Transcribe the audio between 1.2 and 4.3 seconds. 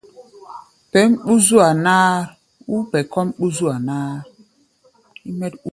ɓú-zua-náár ou pɛ kɔ́ʼm ɓú-zúa-náár.